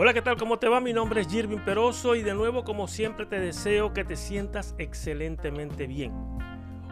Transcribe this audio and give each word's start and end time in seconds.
Hola, 0.00 0.14
¿qué 0.14 0.22
tal? 0.22 0.36
¿Cómo 0.36 0.60
te 0.60 0.68
va? 0.68 0.80
Mi 0.80 0.92
nombre 0.92 1.22
es 1.22 1.26
Jirvin 1.26 1.64
Peroso 1.64 2.14
y 2.14 2.22
de 2.22 2.32
nuevo, 2.32 2.62
como 2.62 2.86
siempre, 2.86 3.26
te 3.26 3.40
deseo 3.40 3.92
que 3.92 4.04
te 4.04 4.14
sientas 4.14 4.76
excelentemente 4.78 5.88
bien. 5.88 6.12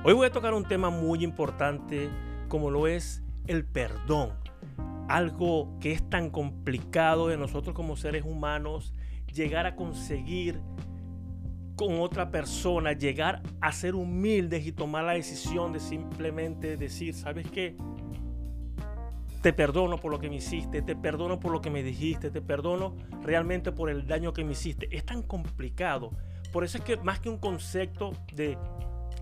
Hoy 0.03 0.13
voy 0.13 0.27
a 0.27 0.33
tocar 0.33 0.55
un 0.55 0.65
tema 0.65 0.91
muy 0.91 1.23
importante 1.23 2.11
como 2.49 2.69
lo 2.69 2.89
es 2.89 3.23
el 3.47 3.65
perdón. 3.65 4.33
Algo 5.07 5.79
que 5.79 5.93
es 5.93 6.11
tan 6.11 6.31
complicado 6.31 7.29
de 7.29 7.37
nosotros 7.37 7.77
como 7.77 7.95
seres 7.95 8.25
humanos 8.25 8.93
llegar 9.33 9.67
a 9.67 9.77
conseguir 9.77 10.61
con 11.77 12.01
otra 12.01 12.33
persona, 12.33 12.93
llegar 12.93 13.41
a 13.61 13.71
ser 13.71 13.95
humildes 13.95 14.67
y 14.67 14.73
tomar 14.73 15.05
la 15.05 15.13
decisión 15.13 15.73
de 15.73 15.79
simplemente 15.79 16.77
decir, 16.77 17.15
¿sabes 17.15 17.49
qué? 17.53 17.77
Te 19.47 19.53
perdono 19.53 19.99
por 19.99 20.11
lo 20.11 20.19
que 20.19 20.29
me 20.29 20.35
hiciste, 20.35 20.83
te 20.83 20.97
perdono 20.97 21.39
por 21.39 21.53
lo 21.53 21.61
que 21.61 21.71
me 21.71 21.85
dijiste, 21.85 22.33
te 22.33 22.43
perdono 22.43 22.97
realmente 23.23 23.71
por 23.71 23.91
el 23.91 24.05
daño 24.05 24.33
que 24.33 24.43
me 24.43 24.51
hiciste. 24.51 24.89
Es 24.91 25.05
tan 25.05 25.23
complicado. 25.23 26.11
Por 26.53 26.65
eso 26.65 26.79
es 26.79 26.83
que 26.83 26.97
más 26.97 27.21
que 27.21 27.29
un 27.29 27.39
concepto 27.39 28.11
de 28.35 28.59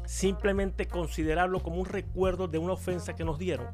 simplemente 0.07 0.87
considerarlo 0.87 1.61
como 1.61 1.77
un 1.77 1.85
recuerdo 1.85 2.49
de 2.49 2.57
una 2.57 2.73
ofensa 2.73 3.15
que 3.15 3.23
nos 3.23 3.39
dieron, 3.39 3.67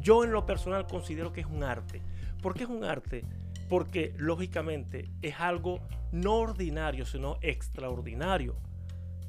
yo 0.00 0.22
en 0.22 0.30
lo 0.30 0.46
personal 0.46 0.86
considero 0.86 1.32
que 1.32 1.40
es 1.40 1.48
un 1.48 1.64
arte. 1.64 2.02
¿Por 2.40 2.54
qué 2.54 2.62
es 2.62 2.70
un 2.70 2.84
arte? 2.84 3.24
Porque 3.68 4.14
lógicamente 4.16 5.10
es 5.22 5.40
algo 5.40 5.80
no 6.12 6.36
ordinario, 6.36 7.04
sino 7.04 7.38
extraordinario. 7.42 8.54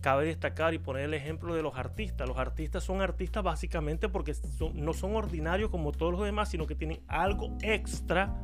Cabe 0.02 0.26
destacar 0.26 0.74
y 0.74 0.80
poner 0.80 1.04
el 1.04 1.14
ejemplo 1.14 1.54
de 1.54 1.62
los 1.62 1.76
artistas. 1.78 2.28
Los 2.28 2.38
artistas 2.38 2.84
son 2.84 3.02
artistas 3.02 3.44
básicamente 3.44 4.10
porque 4.10 4.36
no 4.74 4.94
son 4.94 5.16
ordinarios 5.16 5.70
como 5.70 5.92
todos 5.92 6.12
los 6.12 6.24
demás, 6.24 6.50
sino 6.50 6.66
que 6.66 6.76
tienen 6.76 7.02
algo 7.08 7.56
extra 7.62 8.36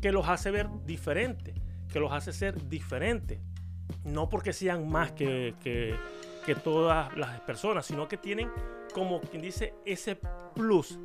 que 0.00 0.10
los 0.10 0.28
hace 0.28 0.50
ver 0.50 0.68
diferentes, 0.86 1.54
que 1.92 2.00
los 2.00 2.12
hace 2.12 2.32
ser 2.32 2.68
diferentes. 2.68 3.40
No 4.04 4.30
porque 4.30 4.52
sean 4.52 4.88
más 4.88 5.12
que, 5.12 5.54
que, 5.62 5.94
que 6.46 6.54
todas 6.54 7.14
las 7.16 7.40
personas, 7.40 7.84
sino 7.84 8.08
que 8.08 8.16
tienen 8.16 8.50
como 8.94 9.20
quien 9.20 9.42
dice 9.42 9.74
ese 9.84 10.18
plus 10.54 10.98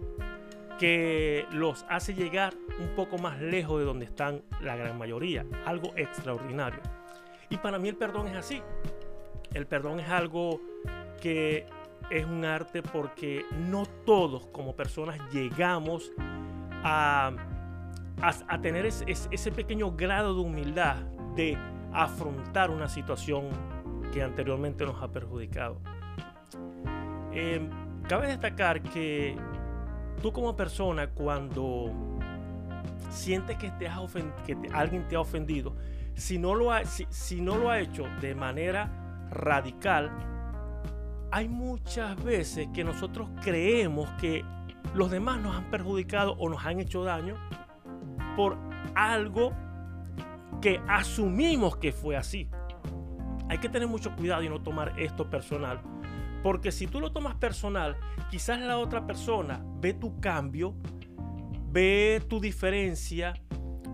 que 0.80 1.46
los 1.52 1.86
hace 1.90 2.14
llegar 2.14 2.54
un 2.80 2.96
poco 2.96 3.18
más 3.18 3.40
lejos 3.42 3.80
de 3.80 3.86
donde 3.86 4.06
están 4.06 4.42
la 4.62 4.78
gran 4.78 4.98
mayoría, 4.98 5.46
algo 5.66 5.92
extraordinario. 5.98 6.80
Y 7.50 7.58
para 7.58 7.78
mí 7.78 7.90
el 7.90 7.98
perdón 7.98 8.28
es 8.28 8.36
así. 8.36 8.62
El 9.54 9.66
perdón 9.66 10.00
es 10.00 10.10
algo 10.10 10.62
que 11.22 11.66
es 12.10 12.26
un 12.26 12.46
arte 12.46 12.82
porque 12.82 13.46
no 13.68 13.86
todos 14.06 14.48
como 14.48 14.76
personas 14.76 15.20
llegamos 15.32 16.12
a, 16.84 17.32
a, 18.22 18.62
tener 18.62 18.86
ese, 18.86 19.52
pequeño 19.52 19.92
grado 19.96 20.34
de 20.34 20.42
humildad 20.42 20.98
de 21.36 21.58
afrontar 21.94 22.72
una 22.72 22.88
situación 22.88 23.50
que 24.14 24.24
anteriormente 24.24 24.86
nos 24.86 25.02
ha 25.02 25.12
perjudicado. 25.12 25.80
Em, 27.32 27.70
cabe 28.08 28.28
destacar 28.28 28.82
que 28.82 29.36
tú 30.22 30.32
como 30.32 30.56
persona 30.56 31.10
cuando 31.12 31.92
sientes 33.10 33.58
que, 33.58 33.70
te 33.72 33.88
has 33.88 34.00
que 34.46 34.58
alguien 34.74 35.08
te 35.08 35.16
ha 35.16 35.20
ofendido, 35.20 35.76
si 36.16 36.38
no, 36.38 36.56
lo 36.56 36.72
ha, 36.72 36.86
si 36.86 37.40
no 37.40 37.56
lo 37.58 37.70
ha 37.70 37.80
hecho 37.80 38.06
de 38.20 38.36
manera 38.36 38.99
radical, 39.32 40.12
hay 41.32 41.48
muchas 41.48 42.22
veces 42.24 42.68
que 42.74 42.84
nosotros 42.84 43.30
creemos 43.42 44.10
que 44.20 44.44
los 44.96 45.12
demás 45.12 45.40
nos 45.40 45.56
han 45.56 45.70
perjudicado 45.70 46.34
o 46.34 46.50
nos 46.50 46.66
han 46.66 46.80
hecho 46.80 47.04
daño 47.04 47.36
por 48.36 48.58
algo 48.96 49.54
que 50.62 50.82
asumimos 50.88 51.78
que 51.78 51.92
fue 51.92 52.18
así. 52.18 52.50
Hay 53.48 53.58
que 53.60 53.70
tener 53.70 53.88
mucho 53.88 54.16
cuidado 54.16 54.44
y 54.44 54.50
no 54.50 54.62
tomar 54.62 55.00
esto 55.00 55.30
personal. 55.30 55.82
Porque 56.44 56.72
si 56.72 56.88
tú 56.88 57.00
lo 57.00 57.12
tomas 57.12 57.36
personal, 57.36 57.98
quizás 58.30 58.60
la 58.60 58.78
otra 58.78 59.06
persona 59.06 59.64
ve 59.82 59.94
tu 59.94 60.20
cambio, 60.20 60.76
ve 61.72 62.22
tu 62.28 62.40
diferencia, 62.40 63.34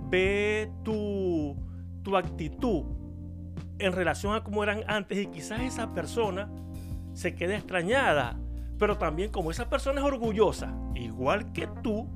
ve 0.10 0.72
tu, 0.84 1.56
tu 2.04 2.16
actitud 2.16 2.86
en 3.80 3.92
relación 3.92 4.36
a 4.36 4.44
cómo 4.44 4.64
eran 4.64 4.84
antes 4.88 5.18
y 5.18 5.28
quizás 5.28 5.62
esa 5.62 5.94
persona 5.94 6.50
se 7.14 7.36
quede 7.36 7.56
extrañada. 7.56 8.40
Pero 8.78 8.98
también 8.98 9.32
como 9.32 9.52
esa 9.52 9.70
persona 9.70 10.02
es 10.02 10.06
orgullosa, 10.06 10.76
igual 10.96 11.54
que 11.54 11.68
tú, 11.82 12.10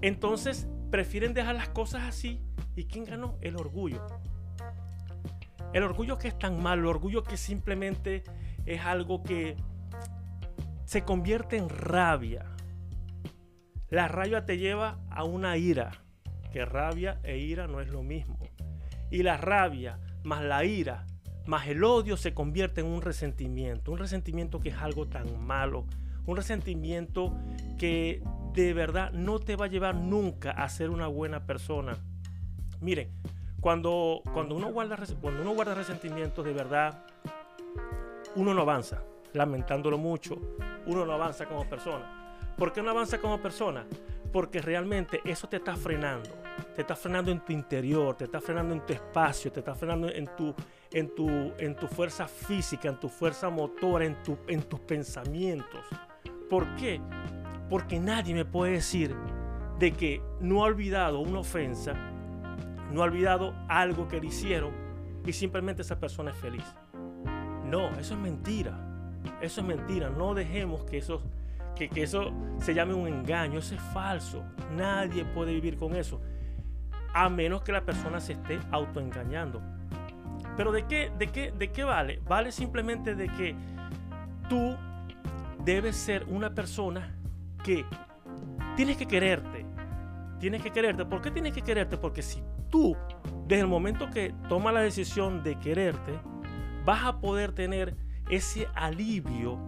entonces 0.00 0.68
prefieren 0.90 1.34
dejar 1.34 1.54
las 1.54 1.68
cosas 1.68 2.02
así. 2.04 2.40
¿Y 2.74 2.84
quién 2.84 3.04
ganó? 3.04 3.36
El 3.40 3.56
orgullo. 3.56 4.06
El 5.72 5.82
orgullo 5.82 6.18
que 6.18 6.28
es 6.28 6.38
tan 6.38 6.62
malo, 6.62 6.82
el 6.82 6.88
orgullo 6.88 7.22
que 7.22 7.36
simplemente 7.36 8.22
es 8.64 8.80
algo 8.80 9.22
que 9.22 9.56
se 10.84 11.02
convierte 11.02 11.56
en 11.56 11.68
rabia. 11.68 12.46
La 13.90 14.08
rabia 14.08 14.46
te 14.46 14.58
lleva 14.58 14.98
a 15.10 15.24
una 15.24 15.56
ira, 15.56 15.90
que 16.52 16.64
rabia 16.64 17.20
e 17.22 17.38
ira 17.38 17.66
no 17.66 17.80
es 17.80 17.88
lo 17.88 18.02
mismo. 18.02 18.38
Y 19.10 19.22
la 19.22 19.36
rabia 19.36 19.98
más 20.26 20.42
la 20.42 20.64
ira, 20.64 21.06
más 21.46 21.68
el 21.68 21.84
odio 21.84 22.16
se 22.16 22.34
convierte 22.34 22.80
en 22.80 22.88
un 22.88 23.00
resentimiento. 23.00 23.92
Un 23.92 23.98
resentimiento 23.98 24.58
que 24.58 24.70
es 24.70 24.76
algo 24.76 25.06
tan 25.06 25.46
malo. 25.46 25.86
Un 26.26 26.36
resentimiento 26.36 27.32
que 27.78 28.22
de 28.52 28.74
verdad 28.74 29.12
no 29.12 29.38
te 29.38 29.54
va 29.54 29.66
a 29.66 29.68
llevar 29.68 29.94
nunca 29.94 30.50
a 30.50 30.68
ser 30.68 30.90
una 30.90 31.06
buena 31.06 31.46
persona. 31.46 31.96
Miren, 32.80 33.12
cuando, 33.60 34.20
cuando, 34.32 34.56
uno, 34.56 34.72
guarda, 34.72 34.98
cuando 35.20 35.42
uno 35.42 35.54
guarda 35.54 35.74
resentimientos 35.74 36.44
de 36.44 36.52
verdad, 36.52 37.04
uno 38.34 38.52
no 38.52 38.62
avanza, 38.62 39.04
lamentándolo 39.32 39.96
mucho, 39.96 40.36
uno 40.86 41.06
no 41.06 41.12
avanza 41.12 41.46
como 41.46 41.68
persona. 41.68 42.34
¿Por 42.58 42.72
qué 42.72 42.82
no 42.82 42.90
avanza 42.90 43.18
como 43.18 43.40
persona? 43.40 43.86
Porque 44.32 44.60
realmente 44.60 45.20
eso 45.24 45.48
te 45.48 45.58
está 45.58 45.76
frenando 45.76 46.45
te 46.74 46.82
está 46.82 46.94
frenando 46.94 47.30
en 47.30 47.40
tu 47.40 47.52
interior, 47.52 48.16
te 48.16 48.24
está 48.24 48.40
frenando 48.40 48.74
en 48.74 48.84
tu 48.84 48.92
espacio, 48.92 49.50
te 49.50 49.60
está 49.60 49.74
frenando 49.74 50.08
en 50.08 50.26
tu, 50.36 50.54
en 50.92 51.14
tu, 51.14 51.28
en 51.58 51.74
tu 51.74 51.86
fuerza 51.86 52.28
física, 52.28 52.88
en 52.88 53.00
tu 53.00 53.08
fuerza 53.08 53.48
motora, 53.48 54.04
en, 54.04 54.22
tu, 54.22 54.36
en 54.46 54.62
tus 54.62 54.80
pensamientos. 54.80 55.80
¿Por 56.50 56.74
qué? 56.76 57.00
Porque 57.70 57.98
nadie 57.98 58.34
me 58.34 58.44
puede 58.44 58.72
decir 58.72 59.16
de 59.78 59.92
que 59.92 60.22
no 60.40 60.62
ha 60.62 60.66
olvidado 60.66 61.20
una 61.20 61.40
ofensa, 61.40 61.94
no 62.92 63.00
ha 63.00 63.04
olvidado 63.04 63.54
algo 63.68 64.06
que 64.08 64.20
le 64.20 64.26
hicieron 64.26 64.72
y 65.24 65.32
simplemente 65.32 65.82
esa 65.82 65.98
persona 65.98 66.30
es 66.30 66.36
feliz. 66.36 66.64
No, 67.64 67.88
eso 67.98 68.14
es 68.14 68.20
mentira. 68.20 68.78
Eso 69.40 69.60
es 69.60 69.66
mentira. 69.66 70.08
No 70.08 70.34
dejemos 70.34 70.84
que 70.84 70.98
eso, 70.98 71.20
que, 71.74 71.88
que 71.88 72.02
eso 72.04 72.32
se 72.60 72.74
llame 72.74 72.94
un 72.94 73.08
engaño. 73.08 73.58
Eso 73.58 73.74
es 73.74 73.80
falso. 73.92 74.44
Nadie 74.76 75.24
puede 75.24 75.52
vivir 75.52 75.76
con 75.76 75.96
eso 75.96 76.20
a 77.16 77.30
menos 77.30 77.62
que 77.62 77.72
la 77.72 77.80
persona 77.80 78.20
se 78.20 78.34
esté 78.34 78.60
autoengañando. 78.70 79.62
Pero 80.54 80.70
¿de 80.70 80.86
qué, 80.86 81.10
de 81.18 81.28
qué, 81.28 81.50
de 81.50 81.72
qué 81.72 81.82
vale? 81.82 82.20
Vale 82.28 82.52
simplemente 82.52 83.14
de 83.14 83.28
que 83.28 83.56
tú 84.50 84.76
debes 85.64 85.96
ser 85.96 86.24
una 86.28 86.54
persona 86.54 87.16
que 87.64 87.86
tienes 88.76 88.98
que 88.98 89.06
quererte. 89.06 89.64
Tienes 90.40 90.62
que 90.62 90.70
quererte. 90.70 91.06
¿Por 91.06 91.22
qué 91.22 91.30
tienes 91.30 91.54
que 91.54 91.62
quererte? 91.62 91.96
Porque 91.96 92.20
si 92.20 92.42
tú, 92.68 92.94
desde 93.46 93.62
el 93.62 93.68
momento 93.68 94.10
que 94.10 94.34
tomas 94.50 94.74
la 94.74 94.80
decisión 94.80 95.42
de 95.42 95.58
quererte, 95.58 96.12
vas 96.84 97.02
a 97.02 97.18
poder 97.18 97.52
tener 97.52 97.96
ese 98.28 98.68
alivio 98.74 99.58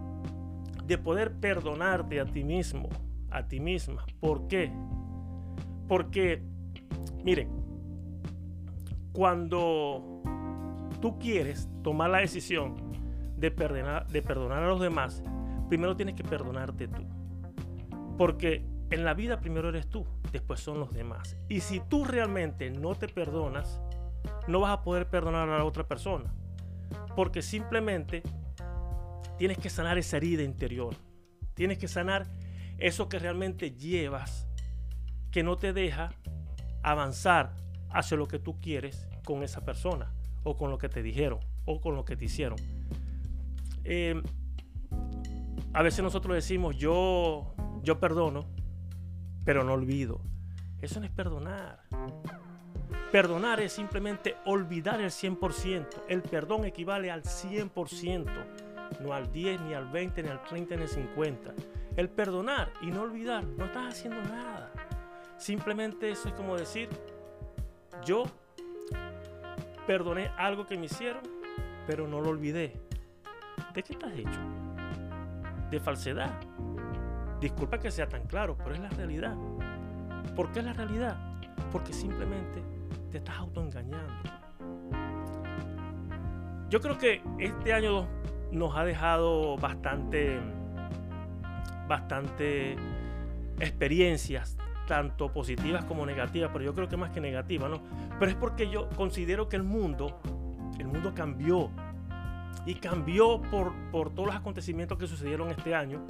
de 0.85 0.99
poder 0.99 1.33
perdonarte 1.33 2.19
a 2.19 2.25
ti 2.25 2.43
mismo, 2.43 2.89
a 3.31 3.47
ti 3.47 3.59
misma. 3.59 4.05
¿Por 4.19 4.47
qué? 4.47 4.71
Porque 5.87 6.43
Miren, 7.23 7.49
cuando 9.11 10.21
tú 11.01 11.19
quieres 11.19 11.69
tomar 11.83 12.09
la 12.09 12.19
decisión 12.19 12.75
de 13.35 13.51
perdonar, 13.51 14.07
de 14.07 14.21
perdonar 14.21 14.63
a 14.63 14.67
los 14.67 14.79
demás, 14.79 15.23
primero 15.69 15.95
tienes 15.95 16.15
que 16.15 16.23
perdonarte 16.23 16.87
tú. 16.87 17.03
Porque 18.17 18.65
en 18.89 19.05
la 19.05 19.13
vida 19.13 19.39
primero 19.39 19.69
eres 19.69 19.87
tú, 19.87 20.05
después 20.31 20.59
son 20.59 20.79
los 20.79 20.93
demás. 20.93 21.37
Y 21.47 21.61
si 21.61 21.79
tú 21.79 22.05
realmente 22.05 22.69
no 22.69 22.95
te 22.95 23.07
perdonas, 23.07 23.81
no 24.47 24.59
vas 24.59 24.71
a 24.71 24.83
poder 24.83 25.09
perdonar 25.09 25.49
a 25.49 25.57
la 25.57 25.65
otra 25.65 25.87
persona. 25.87 26.33
Porque 27.15 27.41
simplemente 27.41 28.23
tienes 29.37 29.57
que 29.57 29.69
sanar 29.69 29.97
esa 29.97 30.17
herida 30.17 30.43
interior. 30.43 30.95
Tienes 31.53 31.77
que 31.77 31.87
sanar 31.87 32.27
eso 32.77 33.09
que 33.09 33.19
realmente 33.19 33.71
llevas, 33.71 34.47
que 35.31 35.43
no 35.43 35.57
te 35.57 35.73
deja 35.73 36.11
avanzar 36.83 37.53
hacia 37.89 38.17
lo 38.17 38.27
que 38.27 38.39
tú 38.39 38.59
quieres 38.61 39.07
con 39.25 39.43
esa 39.43 39.65
persona 39.65 40.11
o 40.43 40.55
con 40.55 40.71
lo 40.71 40.77
que 40.77 40.89
te 40.89 41.01
dijeron 41.03 41.39
o 41.65 41.81
con 41.81 41.95
lo 41.95 42.05
que 42.05 42.15
te 42.15 42.25
hicieron. 42.25 42.57
Eh, 43.83 44.21
a 45.73 45.83
veces 45.83 46.03
nosotros 46.03 46.35
decimos 46.35 46.77
yo, 46.77 47.53
yo 47.83 47.99
perdono, 47.99 48.45
pero 49.45 49.63
no 49.63 49.73
olvido. 49.73 50.21
Eso 50.81 50.99
no 50.99 51.05
es 51.05 51.11
perdonar. 51.11 51.83
Perdonar 53.11 53.59
es 53.59 53.73
simplemente 53.73 54.35
olvidar 54.45 55.01
el 55.01 55.09
100%. 55.09 56.03
El 56.07 56.21
perdón 56.21 56.65
equivale 56.65 57.11
al 57.11 57.23
100%, 57.23 58.25
no 59.01 59.13
al 59.13 59.31
10, 59.31 59.61
ni 59.61 59.73
al 59.73 59.89
20, 59.89 60.23
ni 60.23 60.29
al 60.29 60.43
30, 60.43 60.75
ni 60.75 60.81
al 60.83 60.87
50. 60.87 61.53
El 61.97 62.09
perdonar 62.09 62.71
y 62.81 62.87
no 62.87 63.01
olvidar, 63.01 63.43
no 63.43 63.65
estás 63.65 63.93
haciendo 63.93 64.21
nada. 64.23 64.71
Simplemente 65.39 66.11
eso 66.11 66.27
es 66.27 66.33
como 66.35 66.57
decir, 66.57 66.89
yo 68.05 68.25
perdoné 69.87 70.29
algo 70.37 70.67
que 70.67 70.77
me 70.77 70.87
hicieron, 70.87 71.23
pero 71.87 72.07
no 72.07 72.19
lo 72.19 72.29
olvidé. 72.29 72.73
¿De 73.73 73.81
qué 73.81 73.93
estás 73.93 74.13
hecho? 74.13 74.39
De 75.71 75.79
falsedad. 75.79 76.37
Disculpa 77.39 77.79
que 77.79 77.89
sea 77.89 78.07
tan 78.09 78.25
claro, 78.27 78.57
pero 78.57 78.75
es 78.75 78.81
la 78.81 78.89
realidad. 78.89 79.35
¿Por 80.35 80.51
qué 80.51 80.59
es 80.59 80.65
la 80.65 80.73
realidad? 80.73 81.17
Porque 81.71 81.93
simplemente 81.93 82.61
te 83.09 83.19
estás 83.19 83.37
autoengañando. 83.37 84.13
Yo 86.69 86.81
creo 86.81 86.97
que 86.97 87.23
este 87.39 87.73
año 87.73 88.07
nos 88.51 88.75
ha 88.75 88.83
dejado 88.83 89.55
bastante, 89.55 90.37
bastante 91.87 92.75
experiencias, 93.59 94.57
tanto 94.89 95.31
positivas 95.31 95.85
como 95.85 96.03
negativas, 96.03 96.49
pero 96.51 96.65
yo 96.65 96.73
creo 96.73 96.89
que 96.89 96.97
más 96.97 97.11
que 97.11 97.21
negativas, 97.21 97.69
¿no? 97.69 97.79
Pero 98.17 98.31
es 98.31 98.35
porque 98.35 98.71
yo 98.71 98.89
considero 98.95 99.47
que 99.47 99.55
el 99.55 99.61
mundo, 99.61 100.19
el 100.79 100.87
mundo 100.87 101.13
cambió. 101.13 101.69
Y 102.65 102.73
cambió 102.73 103.39
por, 103.39 103.71
por 103.91 104.09
todos 104.09 104.27
los 104.27 104.35
acontecimientos 104.35 104.97
que 104.97 105.05
sucedieron 105.05 105.51
este 105.51 105.75
año. 105.75 106.01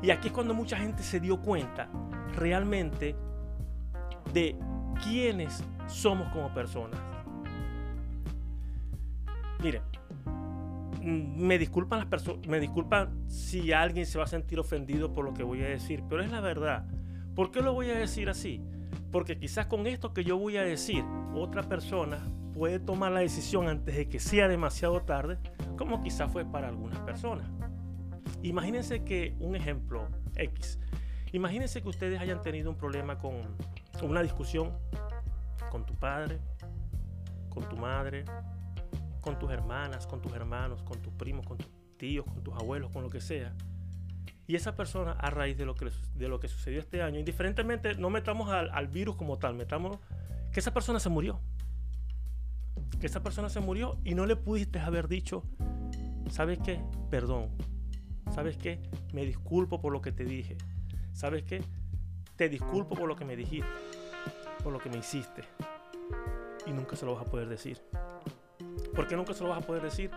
Y 0.00 0.10
aquí 0.10 0.28
es 0.28 0.32
cuando 0.32 0.54
mucha 0.54 0.78
gente 0.78 1.02
se 1.02 1.20
dio 1.20 1.40
cuenta 1.42 1.90
realmente 2.34 3.14
de 4.32 4.56
quiénes 5.02 5.62
somos 5.86 6.26
como 6.32 6.52
personas. 6.54 6.98
Mire, 9.62 9.82
mm, 11.02 11.46
me 11.46 11.58
disculpan 11.58 11.98
las 11.98 12.08
personas, 12.08 12.46
me 12.46 12.58
disculpan 12.58 13.28
si 13.28 13.70
alguien 13.72 14.06
se 14.06 14.16
va 14.16 14.24
a 14.24 14.28
sentir 14.28 14.58
ofendido 14.58 15.12
por 15.12 15.26
lo 15.26 15.34
que 15.34 15.42
voy 15.42 15.62
a 15.62 15.68
decir, 15.68 16.02
pero 16.08 16.22
es 16.22 16.30
la 16.30 16.40
verdad. 16.40 16.86
¿Por 17.34 17.50
qué 17.50 17.60
lo 17.62 17.72
voy 17.72 17.90
a 17.90 17.98
decir 17.98 18.28
así? 18.28 18.62
Porque 19.10 19.38
quizás 19.38 19.66
con 19.66 19.86
esto 19.86 20.12
que 20.12 20.24
yo 20.24 20.38
voy 20.38 20.56
a 20.56 20.62
decir, 20.62 21.04
otra 21.34 21.62
persona 21.62 22.18
puede 22.52 22.78
tomar 22.78 23.10
la 23.10 23.20
decisión 23.20 23.68
antes 23.68 23.96
de 23.96 24.08
que 24.08 24.20
sea 24.20 24.46
demasiado 24.46 25.00
tarde, 25.02 25.38
como 25.76 26.00
quizás 26.00 26.30
fue 26.30 26.44
para 26.44 26.68
algunas 26.68 27.00
personas. 27.00 27.48
Imagínense 28.42 29.02
que 29.04 29.34
un 29.40 29.56
ejemplo 29.56 30.08
X. 30.36 30.78
Imagínense 31.32 31.82
que 31.82 31.88
ustedes 31.88 32.20
hayan 32.20 32.42
tenido 32.42 32.70
un 32.70 32.76
problema 32.76 33.18
con 33.18 33.34
una 34.02 34.22
discusión 34.22 34.72
con 35.70 35.84
tu 35.84 35.94
padre, 35.94 36.38
con 37.48 37.68
tu 37.68 37.76
madre, 37.76 38.24
con 39.20 39.38
tus 39.40 39.50
hermanas, 39.50 40.06
con 40.06 40.22
tus 40.22 40.32
hermanos, 40.34 40.84
con 40.84 41.02
tus 41.02 41.12
primos, 41.14 41.44
con 41.46 41.58
tus 41.58 41.68
tíos, 41.96 42.24
con 42.26 42.44
tus 42.44 42.54
abuelos, 42.54 42.92
con 42.92 43.02
lo 43.02 43.10
que 43.10 43.20
sea. 43.20 43.52
Y 44.46 44.56
esa 44.56 44.76
persona, 44.76 45.12
a 45.12 45.30
raíz 45.30 45.56
de 45.56 45.64
lo 45.64 45.74
que, 45.74 45.90
de 46.14 46.28
lo 46.28 46.38
que 46.40 46.48
sucedió 46.48 46.80
este 46.80 47.02
año, 47.02 47.18
indiferentemente, 47.18 47.94
no 47.94 48.10
metamos 48.10 48.50
al, 48.50 48.70
al 48.70 48.88
virus 48.88 49.16
como 49.16 49.38
tal, 49.38 49.54
metamos 49.54 49.98
que 50.52 50.60
esa 50.60 50.74
persona 50.74 51.00
se 51.00 51.08
murió. 51.08 51.40
Que 53.00 53.06
esa 53.06 53.22
persona 53.22 53.48
se 53.48 53.60
murió 53.60 53.98
y 54.04 54.14
no 54.14 54.26
le 54.26 54.36
pudiste 54.36 54.78
haber 54.78 55.08
dicho, 55.08 55.44
¿sabes 56.30 56.58
qué? 56.64 56.80
Perdón. 57.10 57.50
¿Sabes 58.34 58.56
qué? 58.56 58.80
Me 59.12 59.24
disculpo 59.24 59.80
por 59.80 59.92
lo 59.92 60.00
que 60.00 60.12
te 60.12 60.24
dije. 60.24 60.56
¿Sabes 61.12 61.44
qué? 61.44 61.62
Te 62.36 62.48
disculpo 62.48 62.96
por 62.96 63.06
lo 63.06 63.16
que 63.16 63.24
me 63.24 63.36
dijiste 63.36 63.68
por 64.64 64.72
lo 64.72 64.80
que 64.80 64.88
me 64.88 64.98
hiciste. 64.98 65.44
Y 66.66 66.72
nunca 66.72 66.96
se 66.96 67.04
lo 67.04 67.14
vas 67.14 67.26
a 67.26 67.30
poder 67.30 67.48
decir. 67.48 67.78
¿Por 68.96 69.06
qué 69.06 69.14
nunca 69.14 69.34
se 69.34 69.44
lo 69.44 69.50
vas 69.50 69.62
a 69.62 69.66
poder 69.66 69.82
decir? 69.82 70.10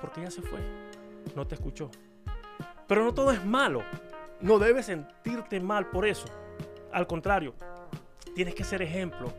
Porque 0.00 0.20
ya 0.20 0.30
se 0.30 0.42
fue. 0.42 0.60
No 1.34 1.46
te 1.46 1.54
escuchó. 1.54 1.90
Pero 2.86 3.04
no 3.04 3.14
todo 3.14 3.30
es 3.30 3.44
malo. 3.44 3.82
No 4.40 4.58
debes 4.58 4.86
sentirte 4.86 5.60
mal 5.60 5.90
por 5.90 6.06
eso. 6.06 6.26
Al 6.92 7.06
contrario, 7.06 7.54
tienes 8.34 8.54
que 8.54 8.64
ser 8.64 8.82
ejemplo. 8.82 9.32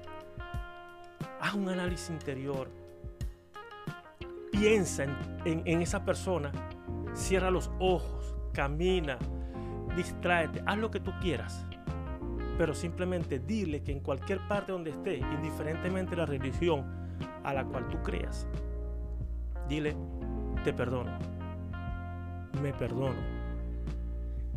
Haz 1.40 1.54
un 1.54 1.70
análisis 1.70 2.10
interior. 2.10 2.70
Piensa 4.52 5.06
en, 5.46 5.82
esa 5.82 6.04
persona. 6.04 6.52
Cierra 7.14 7.52
los 7.52 7.72
ojos. 7.80 8.36
Camina. 8.54 9.18
Distráete. 9.96 10.64
Haz 10.66 10.78
lo 10.78 10.90
que 10.92 11.00
tú 11.00 11.12
quieras 11.22 11.66
pero 12.58 12.74
simplemente 12.74 13.40
dile 13.40 13.84
que 13.84 13.92
en 13.92 14.00
cualquier 14.00 14.40
parte 14.48 14.72
donde 14.72 14.92
esté, 14.92 15.18
indiferentemente 15.18 16.12
de 16.12 16.18
la 16.18 16.26
religión 16.26 16.86
a 17.44 17.54
la 17.54 17.66
cual 17.66 17.88
tú 17.90 18.02
creas, 18.02 18.48
dile, 19.68 19.96
te 20.64 20.74
perdono, 20.74 21.18
me 22.62 22.74
perdono. 22.74 23.35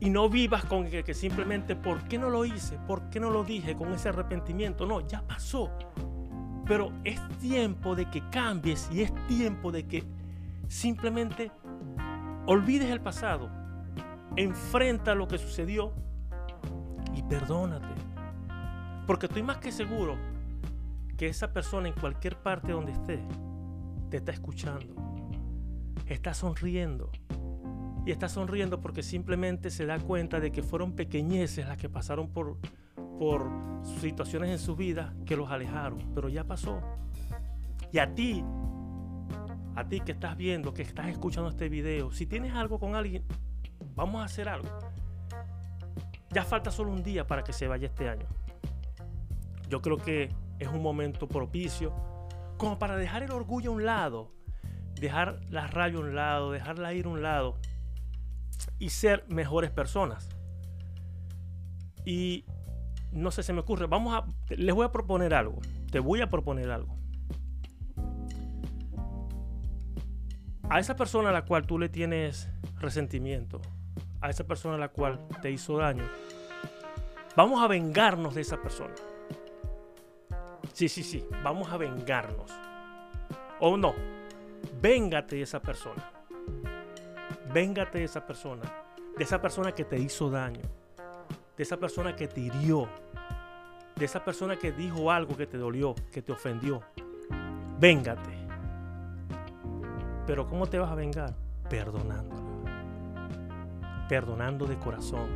Y 0.01 0.11
no 0.11 0.29
vivas 0.29 0.65
con 0.65 0.89
que, 0.89 1.15
simplemente, 1.15 1.75
¿por 1.75 2.05
qué 2.05 2.19
no 2.19 2.31
lo 2.31 2.45
hice? 2.45 2.79
¿Por 2.87 3.11
qué 3.11 3.19
no 3.19 3.31
lo 3.31 3.43
dije 3.43 3.75
con 3.75 3.93
ese 3.93 4.11
arrepentimiento? 4.11 4.87
No, 4.87 5.07
ya 5.07 5.23
pasó. 5.27 5.71
Pero 6.67 6.93
es 7.05 7.21
tiempo 7.39 7.97
de 7.97 8.09
que 8.09 8.23
cambies 8.31 8.89
y 8.93 9.03
es 9.03 9.13
tiempo 9.27 9.73
de 9.73 9.87
que 9.87 10.05
simplemente 10.69 11.51
olvides 12.47 12.91
el 12.91 13.01
pasado. 13.01 13.51
Enfrenta 14.37 15.15
lo 15.15 15.27
que 15.27 15.39
sucedió 15.39 15.93
y 17.15 17.23
perdónate. 17.23 17.95
Porque 19.07 19.27
estoy 19.27 19.43
más 19.43 19.57
que 19.57 19.73
seguro 19.73 20.17
que 21.17 21.27
esa 21.27 21.53
persona 21.53 21.89
en 21.89 21.95
cualquier 21.95 22.37
parte 22.37 22.71
donde 22.71 22.93
esté 22.93 23.21
te 24.11 24.19
está 24.19 24.33
escuchando. 24.33 24.95
Está 26.07 26.33
sonriendo. 26.33 27.11
Y 28.09 28.11
está 28.11 28.27
sonriendo 28.31 28.81
porque 28.81 29.03
simplemente 29.03 29.69
se 29.69 29.85
da 29.85 29.99
cuenta 29.99 30.41
de 30.41 30.51
que 30.51 30.63
fueron 30.63 30.93
pequeñeces 30.93 31.69
las 31.69 31.77
que 31.77 31.91
pasaron 31.91 32.31
por, 32.31 32.57
por 33.19 33.51
situaciones 34.01 34.49
en 34.49 34.59
su 34.59 34.77
vida 34.77 35.13
que 35.27 35.37
los 35.37 35.51
alejaron. 35.51 35.99
Pero 36.15 36.31
ya 36.31 36.43
pasó. 36.43 36.81
Y 37.93 37.99
a 37.99 38.15
ti, 38.15 38.43
a 39.77 39.87
ti 39.87 40.01
que 40.01 40.13
estás 40.13 40.39
viendo, 40.39 40.73
que 40.73 40.81
estás 40.81 41.09
escuchando 41.09 41.51
este 41.51 41.69
video, 41.69 42.11
si 42.11 42.25
tienes 42.25 42.55
algo 42.55 42.81
con 42.81 42.95
alguien, 42.95 43.25
vamos 43.95 44.23
a 44.23 44.25
hacer 44.25 44.49
algo. 44.49 44.71
Ya 46.31 46.45
falta 46.45 46.71
solo 46.71 46.93
un 46.93 47.03
día 47.03 47.27
para 47.27 47.45
que 47.45 47.53
se 47.53 47.69
vaya 47.69 47.89
este 47.89 48.09
año. 48.09 48.25
Yo 49.69 49.83
creo 49.83 49.99
que 49.99 50.31
es 50.59 50.69
un 50.69 50.81
momento 50.81 51.29
propicio 51.29 51.93
como 52.57 52.79
para 52.79 52.97
dejar 52.97 53.23
el 53.23 53.33
orgullo 53.33 53.71
a 53.71 53.75
un 53.75 53.85
lado, 53.85 54.33
dejar 54.99 55.41
la 55.51 55.67
rabia 55.67 55.99
a 55.99 56.01
un 56.01 56.15
lado, 56.15 56.53
dejarla 56.53 56.95
ir 56.95 57.05
a 57.05 57.11
un 57.11 57.21
lado 57.21 57.59
y 58.79 58.91
ser 58.91 59.25
mejores 59.29 59.71
personas. 59.71 60.29
Y 62.05 62.45
no 63.13 63.31
sé, 63.31 63.43
se 63.43 63.53
me 63.53 63.61
ocurre, 63.61 63.87
vamos 63.87 64.15
a, 64.15 64.27
les 64.55 64.75
voy 64.75 64.85
a 64.85 64.93
proponer 64.93 65.35
algo, 65.35 65.61
te 65.91 65.99
voy 65.99 66.21
a 66.21 66.29
proponer 66.29 66.71
algo. 66.71 66.97
A 70.71 70.79
esa 70.79 70.97
persona 70.97 71.31
a 71.31 71.33
la 71.33 71.45
cual 71.45 71.67
tú 71.67 71.79
le 71.79 71.89
tienes 71.89 72.49
resentimiento, 72.79 73.61
a 74.21 74.29
esa 74.29 74.45
persona 74.45 74.75
a 74.75 74.79
la 74.79 74.89
cual 74.89 75.27
te 75.41 75.51
hizo 75.51 75.79
daño, 75.79 76.05
vamos 77.37 77.63
a 77.63 77.67
vengarnos 77.67 78.35
de 78.35 78.43
esa 78.43 78.61
persona. 78.61 78.95
Sí, 80.73 80.89
sí, 80.89 81.03
sí, 81.03 81.27
vamos 81.43 81.73
a 81.73 81.77
vengarnos. 81.77 82.53
O 83.61 83.77
no, 83.77 83.95
véngate 84.81 85.37
de 85.37 85.43
esa 85.43 85.61
persona. 85.61 86.18
Véngate 87.59 87.99
de 87.99 88.05
esa 88.05 88.25
persona. 88.25 88.63
De 89.17 89.25
esa 89.25 89.43
persona 89.43 89.73
que 89.73 89.85
te 89.85 89.99
hizo 89.99 90.31
daño. 90.31 90.63
De 91.57 91.65
esa 91.65 91.77
persona 91.77 92.15
que 92.15 92.29
te 92.29 92.41
hirió. 92.41 92.89
De 93.97 94.05
esa 94.05 94.25
persona 94.25 94.55
que 94.57 94.71
dijo 94.71 95.11
algo 95.11 95.37
que 95.37 95.49
te 95.49 95.59
dolió, 95.59 95.97
que 96.13 96.23
te 96.23 96.31
ofendió. 96.31 96.83
Véngate. 97.81 98.31
Pero 100.25 100.47
¿cómo 100.47 100.69
te 100.69 100.79
vas 100.79 100.93
a 100.93 100.95
vengar? 100.95 101.35
Perdonándola 101.69 102.47
perdonando 104.09 104.65
de 104.65 104.79
corazón. 104.79 105.29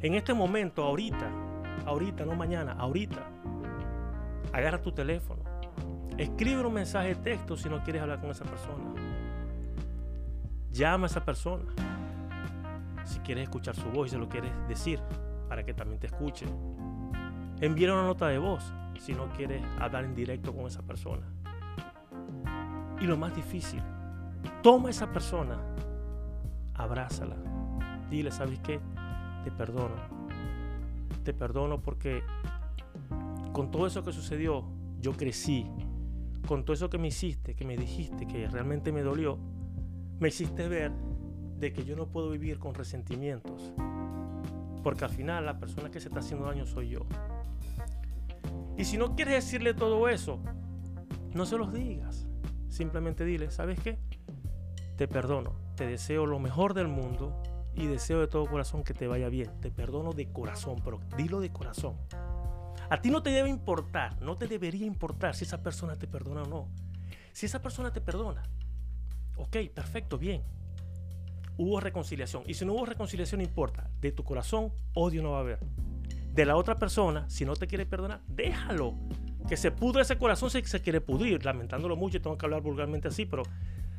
En 0.00 0.14
este 0.14 0.32
momento, 0.32 0.82
ahorita, 0.82 1.30
ahorita, 1.84 2.24
no 2.24 2.34
mañana, 2.34 2.72
ahorita, 2.78 3.20
agarra 4.54 4.80
tu 4.80 4.90
teléfono, 4.90 5.42
escribe 6.16 6.66
un 6.66 6.72
mensaje 6.72 7.08
de 7.08 7.16
texto 7.16 7.58
si 7.58 7.68
no 7.68 7.84
quieres 7.84 8.00
hablar 8.00 8.20
con 8.20 8.30
esa 8.30 8.44
persona. 8.44 9.11
Llama 10.72 11.04
a 11.04 11.06
esa 11.06 11.24
persona. 11.24 11.64
Si 13.04 13.18
quieres 13.20 13.44
escuchar 13.44 13.76
su 13.76 13.88
voz 13.90 14.08
y 14.08 14.10
se 14.10 14.18
lo 14.18 14.28
quieres 14.28 14.52
decir, 14.68 15.00
para 15.48 15.64
que 15.64 15.74
también 15.74 16.00
te 16.00 16.06
escuche. 16.06 16.46
Envía 17.60 17.92
una 17.92 18.04
nota 18.04 18.28
de 18.28 18.38
voz 18.38 18.72
si 18.98 19.14
no 19.14 19.28
quieres 19.30 19.62
hablar 19.78 20.04
en 20.04 20.14
directo 20.14 20.54
con 20.54 20.66
esa 20.66 20.82
persona. 20.82 21.26
Y 23.00 23.04
lo 23.04 23.16
más 23.16 23.34
difícil, 23.34 23.82
toma 24.62 24.88
a 24.88 24.90
esa 24.90 25.12
persona 25.12 25.58
abrázala. 26.74 27.36
Dile, 28.08 28.30
¿sabes 28.30 28.60
qué? 28.60 28.80
Te 29.44 29.50
perdono. 29.50 29.96
Te 31.24 31.34
perdono 31.34 31.80
porque 31.80 32.22
con 33.52 33.70
todo 33.70 33.86
eso 33.86 34.02
que 34.02 34.12
sucedió, 34.12 34.64
yo 35.00 35.12
crecí. 35.12 35.68
Con 36.46 36.64
todo 36.64 36.74
eso 36.74 36.88
que 36.88 36.98
me 36.98 37.08
hiciste, 37.08 37.54
que 37.54 37.64
me 37.64 37.76
dijiste, 37.76 38.26
que 38.26 38.48
realmente 38.48 38.90
me 38.92 39.02
dolió, 39.02 39.38
me 40.22 40.28
hiciste 40.28 40.68
ver 40.68 40.92
de 41.58 41.72
que 41.72 41.84
yo 41.84 41.96
no 41.96 42.06
puedo 42.06 42.30
vivir 42.30 42.60
con 42.60 42.76
resentimientos. 42.76 43.72
Porque 44.84 45.04
al 45.04 45.10
final 45.10 45.44
la 45.44 45.58
persona 45.58 45.90
que 45.90 45.98
se 45.98 46.06
está 46.06 46.20
haciendo 46.20 46.46
daño 46.46 46.64
soy 46.64 46.90
yo. 46.90 47.00
Y 48.78 48.84
si 48.84 48.98
no 48.98 49.16
quieres 49.16 49.44
decirle 49.44 49.74
todo 49.74 50.08
eso, 50.08 50.38
no 51.34 51.44
se 51.44 51.58
los 51.58 51.72
digas. 51.72 52.28
Simplemente 52.68 53.24
dile, 53.24 53.50
¿sabes 53.50 53.80
qué? 53.80 53.98
Te 54.96 55.08
perdono, 55.08 55.56
te 55.74 55.88
deseo 55.88 56.24
lo 56.24 56.38
mejor 56.38 56.72
del 56.72 56.86
mundo 56.86 57.42
y 57.74 57.86
deseo 57.86 58.20
de 58.20 58.28
todo 58.28 58.46
corazón 58.46 58.84
que 58.84 58.94
te 58.94 59.08
vaya 59.08 59.28
bien. 59.28 59.50
Te 59.60 59.72
perdono 59.72 60.12
de 60.12 60.30
corazón, 60.30 60.76
pero 60.84 61.00
dilo 61.16 61.40
de 61.40 61.50
corazón. 61.50 61.96
A 62.90 63.00
ti 63.00 63.10
no 63.10 63.24
te 63.24 63.30
debe 63.30 63.48
importar, 63.48 64.22
no 64.22 64.38
te 64.38 64.46
debería 64.46 64.86
importar 64.86 65.34
si 65.34 65.46
esa 65.46 65.64
persona 65.64 65.96
te 65.96 66.06
perdona 66.06 66.44
o 66.44 66.46
no. 66.46 66.68
Si 67.32 67.46
esa 67.46 67.60
persona 67.60 67.92
te 67.92 68.00
perdona, 68.00 68.44
ok, 69.36 69.56
perfecto, 69.74 70.18
bien. 70.18 70.42
Hubo 71.56 71.80
reconciliación. 71.80 72.42
Y 72.46 72.54
si 72.54 72.64
no 72.64 72.72
hubo 72.72 72.86
reconciliación, 72.86 73.40
no 73.40 73.44
importa. 73.44 73.90
De 74.00 74.12
tu 74.12 74.24
corazón, 74.24 74.72
odio 74.94 75.22
no 75.22 75.32
va 75.32 75.38
a 75.38 75.40
haber. 75.40 75.58
De 76.32 76.46
la 76.46 76.56
otra 76.56 76.78
persona, 76.78 77.28
si 77.28 77.44
no 77.44 77.56
te 77.56 77.66
quiere 77.66 77.84
perdonar, 77.84 78.22
déjalo. 78.26 78.94
Que 79.48 79.56
se 79.56 79.70
pudre 79.70 80.02
ese 80.02 80.16
corazón 80.16 80.50
si 80.50 80.64
se 80.64 80.80
quiere 80.80 81.00
pudrir. 81.00 81.44
Lamentándolo 81.44 81.96
mucho, 81.96 82.20
tengo 82.20 82.38
que 82.38 82.46
hablar 82.46 82.62
vulgarmente 82.62 83.08
así, 83.08 83.26
pero 83.26 83.42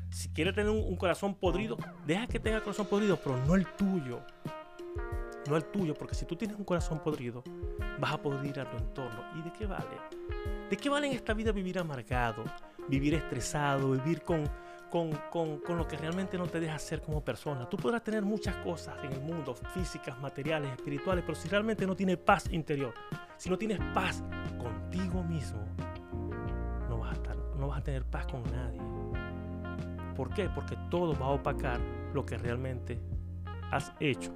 si 0.09 0.29
quiere 0.29 0.53
tener 0.53 0.71
un, 0.71 0.95
corazón 0.95 1.35
podrido, 1.35 1.77
deja 2.05 2.27
que 2.27 2.39
tenga 2.39 2.61
corazón 2.61 2.85
podrido, 2.87 3.17
pero 3.17 3.37
no 3.45 3.55
el 3.55 3.65
tuyo. 3.75 4.21
No 5.47 5.57
el 5.57 5.65
tuyo, 5.65 5.93
porque 5.93 6.15
si 6.15 6.25
tú 6.25 6.35
tienes 6.35 6.57
un 6.57 6.63
corazón 6.63 6.99
podrido, 6.99 7.43
vas 7.99 8.13
a 8.13 8.21
podrir 8.21 8.59
a 8.59 8.69
tu 8.69 8.77
entorno. 8.77 9.23
¿Y 9.37 9.41
de 9.41 9.51
qué 9.51 9.65
vale? 9.65 9.97
¿De 10.69 10.77
qué 10.77 10.89
vale 10.89 11.07
en 11.07 11.13
esta 11.13 11.33
vida 11.33 11.51
vivir 11.51 11.77
amargado, 11.77 12.45
vivir 12.87 13.15
estresado, 13.15 13.91
vivir 13.91 14.21
con, 14.21 14.49
con, 14.93 15.09
con, 15.31 15.57
con, 15.57 15.79
lo 15.79 15.87
que 15.87 15.97
realmente 15.97 16.37
no 16.37 16.45
te 16.45 16.59
deja 16.59 16.77
ser 16.77 17.01
como 17.01 17.25
persona? 17.25 17.67
Tú 17.67 17.77
podrás 17.77 18.03
tener 18.03 18.21
muchas 18.21 18.55
cosas 18.57 18.95
en 19.03 19.11
el 19.11 19.21
mundo, 19.21 19.55
físicas, 19.73 20.19
materiales, 20.19 20.69
espirituales, 20.69 21.23
pero 21.25 21.35
si 21.35 21.49
realmente 21.49 21.87
no 21.87 21.95
tienes 21.95 22.17
paz 22.17 22.47
interior, 22.51 22.93
si 23.35 23.49
no 23.49 23.57
tienes 23.57 23.79
paz 23.95 24.23
contigo 24.59 25.23
mismo, 25.23 25.65
no 26.89 26.99
vas 26.99 27.09
a, 27.09 27.13
estar, 27.13 27.35
no 27.57 27.69
vas 27.69 27.79
a 27.79 27.83
tener 27.83 28.05
paz 28.05 28.27
con 28.27 28.43
nadie. 28.43 28.79
¿Por 30.15 30.31
qué? 30.31 30.47
Porque 30.53 30.77
todo 30.91 31.17
va 31.17 31.25
a 31.25 31.29
opacar 31.29 31.79
lo 32.13 32.23
que 32.23 32.37
realmente 32.37 33.01
has 33.71 33.91
hecho 33.99 34.31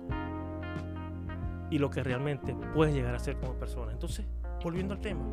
y 1.69 1.77
lo 1.77 1.91
que 1.91 2.01
realmente 2.01 2.55
puedes 2.73 2.95
llegar 2.95 3.13
a 3.13 3.19
ser 3.19 3.37
como 3.37 3.53
persona. 3.53 3.91
Entonces, 3.91 4.25
volviendo 4.63 4.95
al 4.95 5.01
tema, 5.01 5.23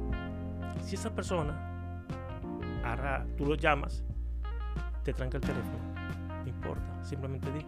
si 0.82 0.96
esa 0.96 1.14
persona, 1.14 1.70
tú 3.38 3.46
lo 3.46 3.54
llamas, 3.54 4.04
te 5.04 5.12
tranca 5.12 5.36
el 5.36 5.42
teléfono, 5.42 5.78
no 6.42 6.48
importa, 6.48 7.04
simplemente 7.04 7.52
di, 7.52 7.64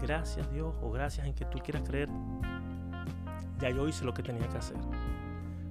gracias 0.00 0.50
Dios 0.52 0.74
o 0.82 0.90
gracias 0.90 1.26
en 1.26 1.34
que 1.34 1.44
tú 1.44 1.58
quieras 1.58 1.82
creer, 1.82 2.08
ya 3.58 3.70
yo 3.70 3.88
hice 3.88 4.04
lo 4.04 4.14
que 4.14 4.22
tenía 4.22 4.46
que 4.48 4.58
hacer. 4.58 4.76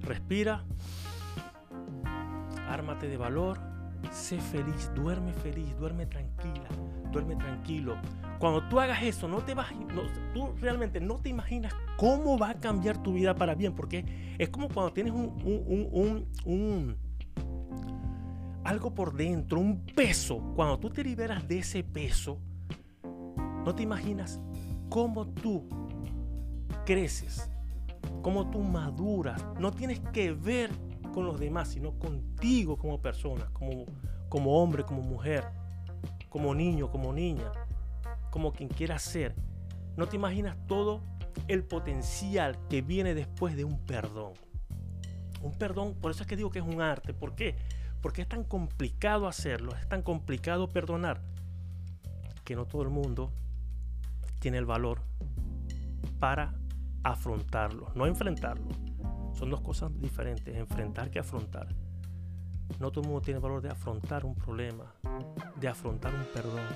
Respira, 0.02 0.64
ármate 2.68 3.08
de 3.08 3.16
valor 3.16 3.58
sé 4.12 4.40
feliz, 4.40 4.90
duerme 4.94 5.32
feliz, 5.32 5.76
duerme 5.76 6.06
tranquila, 6.06 6.68
duerme 7.12 7.36
tranquilo. 7.36 7.96
Cuando 8.38 8.62
tú 8.68 8.80
hagas 8.80 9.02
eso, 9.02 9.28
no 9.28 9.38
te 9.38 9.54
vas, 9.54 9.68
tú 10.32 10.54
realmente 10.60 11.00
no 11.00 11.16
te 11.16 11.28
imaginas 11.28 11.74
cómo 11.96 12.38
va 12.38 12.50
a 12.50 12.54
cambiar 12.54 13.02
tu 13.02 13.12
vida 13.12 13.34
para 13.34 13.54
bien, 13.54 13.74
porque 13.74 14.36
es 14.38 14.48
como 14.50 14.68
cuando 14.68 14.92
tienes 14.92 15.12
un, 15.12 16.26
un 16.44 16.96
algo 18.68 18.94
por 18.94 19.14
dentro, 19.14 19.58
un 19.58 19.80
peso. 19.80 20.52
Cuando 20.54 20.78
tú 20.78 20.90
te 20.90 21.02
liberas 21.02 21.48
de 21.48 21.60
ese 21.60 21.82
peso, 21.82 22.38
no 23.64 23.74
te 23.74 23.82
imaginas 23.82 24.38
cómo 24.90 25.26
tú 25.26 25.66
creces, 26.84 27.50
cómo 28.20 28.50
tú 28.50 28.60
maduras. 28.60 29.42
No 29.58 29.72
tienes 29.72 30.00
que 30.12 30.32
ver 30.32 30.70
con 31.14 31.24
los 31.24 31.40
demás, 31.40 31.68
sino 31.68 31.98
contigo 31.98 32.76
como 32.76 33.00
persona, 33.00 33.48
como, 33.54 33.86
como 34.28 34.62
hombre, 34.62 34.84
como 34.84 35.00
mujer, 35.00 35.44
como 36.28 36.54
niño, 36.54 36.90
como 36.90 37.10
niña, 37.14 37.50
como 38.30 38.52
quien 38.52 38.68
quiera 38.68 38.98
ser. 38.98 39.34
No 39.96 40.08
te 40.08 40.16
imaginas 40.16 40.58
todo 40.66 41.00
el 41.46 41.64
potencial 41.64 42.58
que 42.68 42.82
viene 42.82 43.14
después 43.14 43.56
de 43.56 43.64
un 43.64 43.78
perdón. 43.78 44.34
Un 45.40 45.52
perdón, 45.52 45.94
por 45.94 46.10
eso 46.10 46.22
es 46.22 46.26
que 46.26 46.36
digo 46.36 46.50
que 46.50 46.58
es 46.58 46.66
un 46.66 46.82
arte. 46.82 47.14
¿Por 47.14 47.34
qué? 47.34 47.56
Porque 48.00 48.22
es 48.22 48.28
tan 48.28 48.44
complicado 48.44 49.26
hacerlo, 49.26 49.74
es 49.74 49.88
tan 49.88 50.02
complicado 50.02 50.68
perdonar, 50.68 51.20
que 52.44 52.56
no 52.56 52.64
todo 52.64 52.82
el 52.82 52.88
mundo 52.88 53.30
tiene 54.40 54.58
el 54.58 54.66
valor 54.66 55.00
para 56.18 56.54
afrontarlo, 57.02 57.92
no 57.94 58.06
enfrentarlo, 58.06 58.68
son 59.34 59.50
dos 59.50 59.60
cosas 59.60 59.92
diferentes, 60.00 60.56
enfrentar 60.56 61.10
que 61.10 61.18
afrontar. 61.18 61.68
No 62.80 62.90
todo 62.90 63.02
el 63.02 63.08
mundo 63.08 63.22
tiene 63.22 63.38
el 63.38 63.42
valor 63.42 63.62
de 63.62 63.70
afrontar 63.70 64.24
un 64.24 64.34
problema, 64.34 64.92
de 65.60 65.68
afrontar 65.68 66.14
un 66.14 66.24
perdón, 66.34 66.66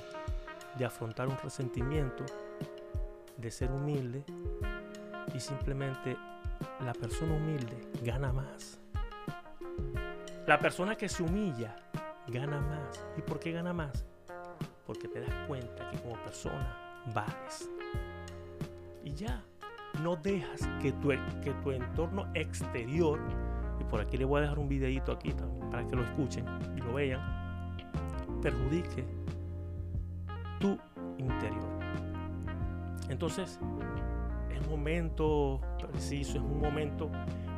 de 0.79 0.85
afrontar 0.85 1.29
un 1.29 1.37
resentimiento, 1.39 2.25
de 3.37 3.51
ser 3.51 3.71
humilde 3.71 4.25
y 5.35 5.41
simplemente 5.41 6.17
la 6.85 6.93
persona 6.93 7.35
humilde 7.35 7.91
gana 8.03 8.33
más. 8.33 8.82
La 10.53 10.59
persona 10.59 10.97
que 10.97 11.09
se 11.09 11.23
humilla 11.23 11.75
gana 12.29 12.61
más. 12.61 13.07
¿Y 13.17 13.23
por 13.23 13.41
qué 13.41 13.53
gana 13.53 13.73
más? 13.73 14.05
Porque 14.87 15.09
te 15.09 15.23
das 15.23 15.47
cuenta 15.49 15.91
que 15.91 15.99
como 15.99 16.15
persona 16.25 16.77
vales. 17.15 17.71
Y 19.03 19.15
ya, 19.15 19.43
no 20.03 20.15
dejas 20.15 20.69
que 20.83 20.93
tu, 20.93 21.09
que 21.09 21.55
tu 21.63 21.71
entorno 21.71 22.29
exterior, 22.35 23.19
y 23.81 23.85
por 23.85 24.03
aquí 24.03 24.19
le 24.19 24.27
voy 24.27 24.41
a 24.41 24.43
dejar 24.43 24.59
un 24.59 24.69
videito 24.69 25.11
aquí 25.11 25.35
para 25.71 25.89
que 25.89 25.97
lo 25.97 26.03
escuchen 26.03 26.45
y 26.77 26.81
lo 26.83 26.93
vean, 26.93 27.75
perjudique 28.43 29.07
tu 30.61 30.79
interior. 31.17 31.81
Entonces, 33.09 33.59
es 34.51 34.69
momento 34.69 35.63
preciso, 35.79 36.33
es 36.37 36.45
un 36.45 36.61
momento 36.61 37.11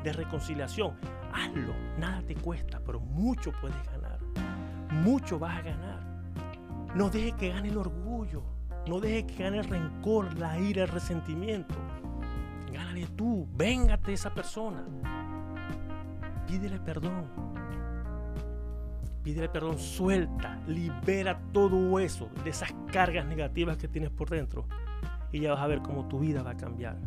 de 0.04 0.12
reconciliación. 0.12 0.94
Hazlo, 1.32 1.74
nada 1.98 2.22
te 2.22 2.36
cuesta, 2.36 2.80
pero 2.86 3.00
mucho 3.00 3.50
puedes 3.60 3.82
ganar. 3.90 4.20
Mucho 4.92 5.40
vas 5.40 5.58
a 5.58 5.62
ganar. 5.62 6.00
No 6.94 7.10
dejes 7.10 7.34
que 7.34 7.48
gane 7.48 7.70
el 7.70 7.76
orgullo. 7.76 8.44
No 8.86 9.00
dejes 9.00 9.24
que 9.24 9.42
gane 9.42 9.58
el 9.58 9.64
rencor, 9.64 10.38
la 10.38 10.60
ira, 10.60 10.84
el 10.84 10.88
resentimiento 10.88 11.74
tú, 13.16 13.46
véngate 13.54 14.12
esa 14.12 14.32
persona. 14.32 14.84
Pídele 16.46 16.78
perdón. 16.80 17.28
Pídele 19.22 19.48
perdón, 19.48 19.78
suelta, 19.78 20.60
libera 20.66 21.40
todo 21.52 21.98
eso 21.98 22.28
de 22.44 22.50
esas 22.50 22.74
cargas 22.92 23.24
negativas 23.26 23.78
que 23.78 23.88
tienes 23.88 24.10
por 24.10 24.28
dentro. 24.28 24.66
Y 25.32 25.40
ya 25.40 25.52
vas 25.54 25.62
a 25.62 25.66
ver 25.66 25.80
cómo 25.80 26.06
tu 26.08 26.20
vida 26.20 26.42
va 26.42 26.50
a 26.50 26.56
cambiar. 26.56 26.98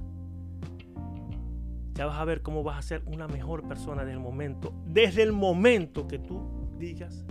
Ya 1.98 2.06
vas 2.06 2.20
a 2.20 2.25
ver 2.25 2.42
cómo 2.44 2.63
vas 2.63 2.77
a 2.77 2.82
ser 2.84 3.04
una 3.08 3.27
mejor 3.27 3.68
persona 3.68 4.04
desde 4.04 4.13
el 4.13 4.20
momento, 4.20 4.72
desde 4.86 5.24
el 5.24 5.34
momento 5.34 6.08
que 6.08 6.20
tú 6.20 6.70
digas 6.77 7.25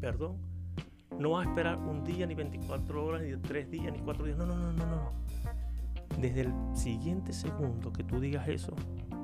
perdón. 0.00 0.36
No 1.18 1.30
vas 1.30 1.46
a 1.46 1.50
esperar 1.50 1.78
un 1.78 2.04
día, 2.04 2.26
ni 2.26 2.34
24 2.34 3.04
horas, 3.04 3.22
ni 3.22 3.36
tres 3.36 3.70
días, 3.70 3.92
ni 3.92 4.00
cuatro 4.00 4.24
días. 4.24 4.36
No, 4.36 4.46
no, 4.46 4.56
no, 4.56 4.72
no, 4.72 4.86
no 4.86 5.22
desde 6.18 6.42
el 6.42 6.52
siguiente 6.74 7.32
segundo 7.32 7.92
que 7.92 8.04
tú 8.04 8.20
digas 8.20 8.48
eso, 8.48 8.74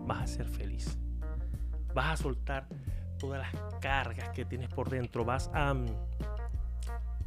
vas 0.07 0.23
a 0.23 0.26
ser 0.26 0.47
feliz. 0.47 0.99
Vas 1.95 2.21
a 2.21 2.23
soltar 2.23 2.66
todas 3.18 3.40
las 3.40 3.80
cargas 3.80 4.30
que 4.30 4.45
tienes 4.45 4.68
por 4.68 4.88
dentro. 4.88 5.25
Vas 5.25 5.50
a, 5.52 5.75
mm, 5.75 5.87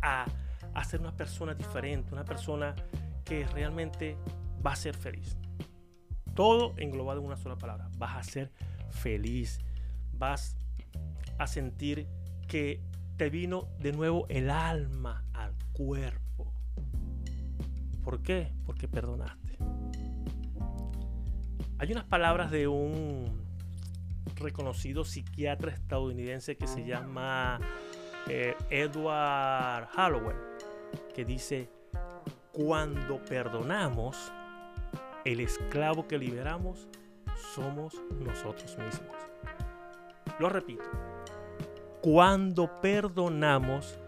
a, 0.01 0.25
a 0.73 0.83
ser 0.83 1.01
una 1.01 1.15
persona 1.15 1.53
diferente, 1.53 2.13
una 2.13 2.25
persona 2.25 2.75
que 3.23 3.45
realmente 3.47 4.17
va 4.65 4.73
a 4.73 4.75
ser 4.75 4.95
feliz. 4.95 5.37
Todo 6.41 6.73
englobado 6.77 7.19
en 7.19 7.27
una 7.27 7.37
sola 7.37 7.55
palabra. 7.55 7.87
Vas 7.99 8.17
a 8.17 8.23
ser 8.23 8.51
feliz. 8.89 9.59
Vas 10.11 10.57
a 11.37 11.45
sentir 11.45 12.07
que 12.47 12.81
te 13.15 13.29
vino 13.29 13.67
de 13.77 13.91
nuevo 13.91 14.25
el 14.27 14.49
alma 14.49 15.23
al 15.33 15.53
cuerpo. 15.71 16.51
¿Por 18.03 18.23
qué? 18.23 18.51
Porque 18.65 18.87
perdonaste. 18.87 19.59
Hay 21.77 21.91
unas 21.91 22.05
palabras 22.05 22.49
de 22.49 22.67
un 22.67 23.45
reconocido 24.33 25.05
psiquiatra 25.05 25.71
estadounidense 25.71 26.57
que 26.57 26.65
se 26.65 26.87
llama 26.87 27.59
eh, 28.27 28.55
Edward 28.71 29.89
Holloway, 29.95 30.37
que 31.13 31.23
dice, 31.23 31.69
cuando 32.51 33.23
perdonamos, 33.25 34.17
el 35.25 35.39
esclavo 35.39 36.07
que 36.07 36.17
liberamos 36.17 36.87
somos 37.53 38.01
nosotros 38.19 38.77
mismos. 38.77 39.15
Lo 40.39 40.49
repito. 40.49 40.83
Cuando 42.01 42.81
perdonamos, 42.81 43.99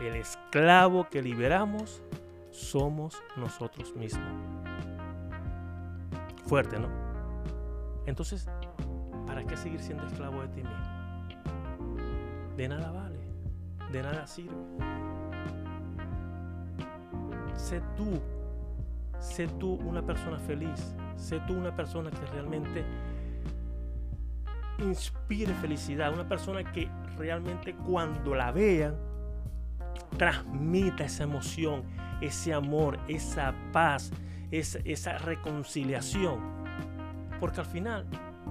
el 0.00 0.16
esclavo 0.16 1.08
que 1.10 1.20
liberamos 1.20 2.02
somos 2.50 3.22
nosotros 3.36 3.94
mismos. 3.94 4.32
Fuerte, 6.46 6.78
¿no? 6.78 6.88
Entonces, 8.06 8.48
¿para 9.26 9.44
qué 9.44 9.56
seguir 9.56 9.80
siendo 9.80 10.06
esclavo 10.06 10.40
de 10.42 10.48
ti 10.48 10.62
mismo? 10.62 12.56
De 12.56 12.68
nada 12.68 12.90
vale, 12.90 13.20
de 13.92 14.02
nada 14.02 14.26
sirve. 14.26 14.56
Sé 17.54 17.82
tú, 17.96 18.20
sé 19.20 19.46
tú 19.46 19.74
una 19.74 20.02
persona 20.02 20.38
feliz, 20.38 20.94
sé 21.16 21.40
tú 21.46 21.54
una 21.54 21.74
persona 21.74 22.10
que 22.10 22.26
realmente 22.32 22.84
inspire 24.78 25.52
felicidad, 25.54 26.12
una 26.12 26.26
persona 26.28 26.64
que 26.72 26.88
realmente 27.16 27.74
cuando 27.74 28.34
la 28.34 28.50
vean 28.50 28.96
transmita 30.16 31.04
esa 31.04 31.24
emoción, 31.24 31.82
ese 32.20 32.52
amor, 32.52 32.98
esa 33.08 33.54
paz, 33.72 34.10
esa, 34.50 34.78
esa 34.84 35.18
reconciliación. 35.18 36.40
Porque 37.38 37.60
al 37.60 37.66
final, 37.66 38.06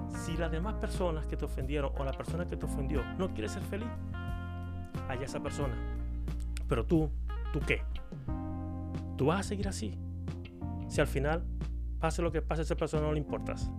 si 0.10 0.38
las 0.38 0.52
demás 0.52 0.76
personas 0.76 1.26
que 1.26 1.36
te 1.36 1.46
ofendieron 1.46 1.92
o 1.98 2.04
la 2.04 2.14
persona 2.14 2.46
que 2.46 2.56
te 2.56 2.66
ofendió 2.66 3.04
no 3.18 3.34
quiere 3.34 3.50
ser 3.50 3.64
feliz, 3.64 3.90
allá 5.08 5.26
esa 5.26 5.40
persona. 5.40 5.76
Pero 6.68 6.86
tú, 6.86 7.10
¿tú 7.52 7.60
qué? 7.60 7.82
¿Tú 9.18 9.26
vas 9.28 9.42
a 9.42 9.44
seguir 9.44 9.68
así? 9.68 9.98
Si 10.90 11.00
al 11.00 11.08
final, 11.08 11.46
pase 12.00 12.22
lo 12.22 12.32
que 12.32 12.42
pase, 12.42 12.62
a 12.62 12.64
esa 12.64 12.76
persona 12.76 13.04
no 13.04 13.14
le 13.14 13.20
importas. 13.20 13.72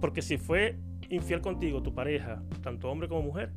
Porque 0.00 0.22
si 0.22 0.38
fue 0.38 0.78
infiel 1.10 1.40
contigo, 1.40 1.82
tu 1.82 1.94
pareja, 1.94 2.42
tanto 2.62 2.90
hombre 2.90 3.08
como 3.08 3.22
mujer, 3.22 3.52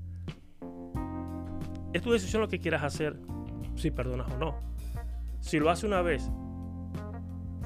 es 1.94 2.02
tu 2.02 2.12
decisión 2.12 2.42
lo 2.42 2.48
que 2.48 2.60
quieras 2.60 2.84
hacer, 2.84 3.16
si 3.76 3.92
perdonas 3.92 4.32
o 4.32 4.38
no. 4.38 4.60
Si 5.40 5.60
lo 5.60 5.70
hace 5.70 5.86
una 5.86 6.02
vez, 6.02 6.30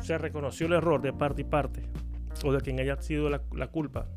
se 0.02 0.18
reconoció 0.18 0.68
el 0.68 0.74
error 0.74 1.02
de 1.02 1.14
parte 1.14 1.42
y 1.42 1.46
parte, 1.46 1.84
o 2.44 2.52
de 2.52 2.62
quien 2.62 2.80
haya 2.80 3.02
sido 3.02 3.30
la, 3.30 3.42
la 3.54 3.68
culpa, 3.68 4.08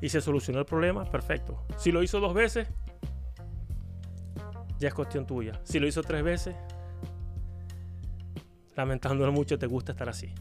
y 0.00 0.10
se 0.10 0.20
solucionó 0.20 0.60
el 0.60 0.66
problema, 0.66 1.04
perfecto. 1.04 1.64
Si 1.76 1.90
lo 1.90 2.02
hizo 2.02 2.20
dos 2.20 2.34
veces, 2.34 2.68
ya 4.78 4.88
es 4.88 4.94
cuestión 4.94 5.26
tuya. 5.26 5.58
Si 5.64 5.78
lo 5.78 5.86
hizo 5.86 6.02
tres 6.02 6.22
veces, 6.22 6.54
lamentándolo 8.76 9.32
mucho, 9.32 9.58
te 9.58 9.66
gusta 9.66 9.92
estar 9.92 10.08
así. 10.08 10.32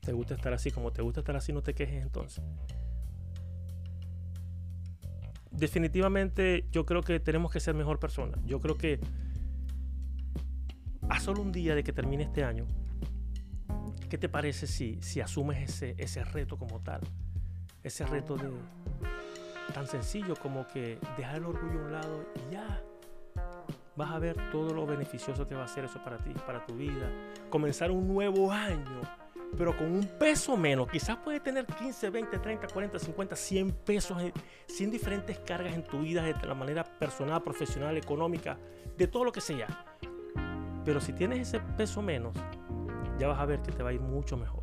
Te 0.00 0.12
gusta 0.12 0.34
estar 0.34 0.52
así, 0.52 0.70
como 0.70 0.92
te 0.92 1.02
gusta 1.02 1.20
estar 1.20 1.36
así, 1.36 1.52
no 1.52 1.62
te 1.62 1.74
quejes 1.74 2.02
entonces. 2.02 2.42
Definitivamente 5.50 6.66
yo 6.70 6.86
creo 6.86 7.02
que 7.02 7.20
tenemos 7.20 7.52
que 7.52 7.60
ser 7.60 7.74
mejor 7.74 7.98
persona. 7.98 8.38
Yo 8.44 8.60
creo 8.60 8.76
que 8.76 9.00
a 11.08 11.20
solo 11.20 11.42
un 11.42 11.52
día 11.52 11.74
de 11.74 11.82
que 11.82 11.92
termine 11.92 12.24
este 12.24 12.44
año, 12.44 12.66
¿qué 14.08 14.16
te 14.16 14.28
parece 14.28 14.66
si, 14.66 14.98
si 15.02 15.20
asumes 15.20 15.70
ese, 15.70 15.94
ese 15.98 16.24
reto 16.24 16.56
como 16.56 16.80
tal? 16.80 17.00
Ese 17.82 18.06
reto 18.06 18.36
de 18.36 18.50
tan 19.72 19.86
sencillo 19.86 20.34
como 20.36 20.66
que 20.66 20.98
dejar 21.16 21.36
el 21.36 21.44
orgullo 21.44 21.80
a 21.80 21.84
un 21.84 21.92
lado 21.92 22.24
y 22.34 22.52
ya 22.52 22.82
vas 23.96 24.10
a 24.10 24.18
ver 24.18 24.50
todo 24.50 24.72
lo 24.72 24.86
beneficioso 24.86 25.46
que 25.46 25.54
va 25.54 25.64
a 25.64 25.68
ser 25.68 25.84
eso 25.84 26.02
para 26.02 26.18
ti, 26.18 26.32
para 26.46 26.64
tu 26.64 26.74
vida. 26.74 27.10
Comenzar 27.50 27.90
un 27.90 28.08
nuevo 28.08 28.50
año 28.50 29.00
pero 29.56 29.76
con 29.76 29.90
un 29.90 30.04
peso 30.04 30.56
menos. 30.56 30.88
Quizás 30.88 31.16
puedes 31.18 31.42
tener 31.42 31.66
15, 31.66 32.10
20, 32.10 32.38
30, 32.38 32.68
40, 32.68 32.98
50, 32.98 33.36
100 33.36 33.72
pesos, 33.72 34.16
100 34.66 34.90
diferentes 34.90 35.38
cargas 35.40 35.74
en 35.74 35.84
tu 35.84 36.00
vida 36.00 36.22
de 36.22 36.34
la 36.46 36.54
manera 36.54 36.84
personal, 36.84 37.42
profesional, 37.42 37.96
económica, 37.96 38.58
de 38.96 39.06
todo 39.06 39.24
lo 39.24 39.32
que 39.32 39.40
sea. 39.40 39.66
Pero 40.84 41.00
si 41.00 41.12
tienes 41.12 41.40
ese 41.40 41.60
peso 41.60 42.02
menos, 42.02 42.34
ya 43.18 43.28
vas 43.28 43.38
a 43.38 43.44
ver 43.44 43.60
que 43.60 43.72
te 43.72 43.82
va 43.82 43.90
a 43.90 43.92
ir 43.92 44.00
mucho 44.00 44.36
mejor. 44.36 44.59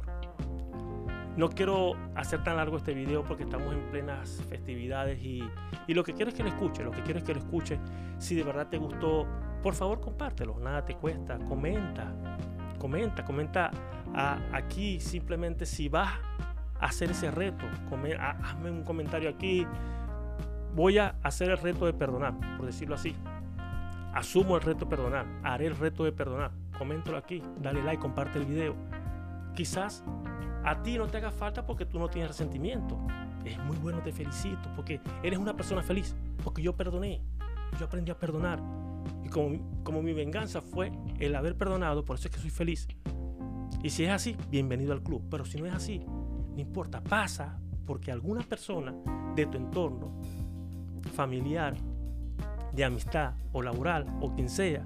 No 1.38 1.50
quiero 1.50 1.94
hacer 2.16 2.44
tan 2.44 2.58
largo 2.58 2.78
este 2.78 2.96
video 2.96 3.24
porque 3.24 3.44
estamos 3.44 3.72
en 3.72 3.80
plenas 3.92 4.44
festividades 4.50 5.22
y, 5.22 5.48
y 5.86 5.94
lo 5.94 6.04
que 6.04 6.14
quiero 6.14 6.30
es 6.30 6.36
que 6.36 6.42
lo 6.42 6.50
escuche, 6.50 6.84
lo 6.84 6.90
que 6.90 7.04
quiero 7.04 7.20
es 7.20 7.24
que 7.24 7.36
lo 7.36 7.40
escuche. 7.40 7.80
Si 8.18 8.34
de 8.34 8.44
verdad 8.44 8.68
te 8.68 8.80
gustó, 8.80 9.28
por 9.62 9.76
favor 9.76 10.02
compártelo, 10.02 10.58
nada 10.60 10.84
te 10.84 10.96
cuesta, 10.96 11.38
comenta, 11.38 12.12
comenta, 12.80 13.24
comenta 13.24 13.72
aquí 14.52 15.00
simplemente 15.00 15.68
si 15.68 15.90
vas 15.90 16.10
a 16.80 16.86
hacer 16.88 17.12
ese 17.12 17.30
reto, 17.30 17.66
hazme 18.42 18.72
un 18.72 18.84
comentario 18.84 19.30
aquí. 19.30 19.68
Voy 20.74 20.98
a 20.98 21.16
hacer 21.22 21.52
el 21.52 21.60
reto 21.60 21.86
de 21.86 21.94
perdonar, 21.94 22.34
por 22.58 22.66
decirlo 22.66 22.96
así. 22.96 23.16
Asumo 24.12 24.56
el 24.56 24.64
reto 24.64 24.86
de 24.86 24.90
perdonar, 24.90 25.28
haré 25.44 25.68
el 25.68 25.78
reto 25.78 26.04
de 26.04 26.12
perdonar. 26.12 26.50
Coméntalo 26.80 27.18
aquí, 27.18 27.44
dale 27.60 27.84
like, 27.84 28.02
comparte 28.02 28.40
el 28.40 28.46
video. 28.46 28.76
Quizás 29.56 30.04
a 30.68 30.84
ti 30.84 30.98
no 30.98 31.08
te 31.08 31.18
haga 31.18 31.32
falta 31.32 31.66
porque 31.66 31.86
tú 31.86 31.98
no 31.98 32.10
tienes 32.10 32.28
resentimiento. 32.28 33.00
Es 33.46 33.58
muy 33.60 33.78
bueno, 33.78 34.02
te 34.02 34.12
felicito, 34.12 34.70
porque 34.76 35.00
eres 35.24 35.40
una 35.40 35.56
persona 35.56 35.82
feliz, 35.82 36.14
porque 36.44 36.62
yo 36.62 36.76
perdoné, 36.76 37.22
yo 37.80 37.86
aprendí 37.86 38.12
a 38.12 38.20
perdonar. 38.20 38.62
Y 39.24 39.30
como, 39.30 39.84
como 39.84 40.02
mi 40.02 40.12
venganza 40.12 40.60
fue 40.60 40.92
el 41.20 41.34
haber 41.38 41.56
perdonado, 41.56 42.04
por 42.04 42.18
eso 42.18 42.28
es 42.28 42.36
que 42.36 42.42
soy 42.42 42.50
feliz. 42.50 42.86
Y 43.82 43.92
si 43.92 44.04
es 44.04 44.10
así, 44.10 44.36
bienvenido 44.50 44.92
al 44.92 45.02
club. 45.02 45.24
Pero 45.32 45.46
si 45.46 45.58
no 45.58 45.66
es 45.66 45.74
así, 45.74 46.00
no 46.00 46.60
importa, 46.60 47.02
pasa 47.02 47.62
porque 47.86 48.12
alguna 48.12 48.42
persona 48.42 48.94
de 49.36 49.46
tu 49.46 49.58
entorno, 49.58 50.20
familiar, 51.14 51.78
de 52.74 52.84
amistad 52.84 53.36
o 53.54 53.62
laboral 53.62 54.06
o 54.20 54.36
quien 54.36 54.50
sea, 54.50 54.86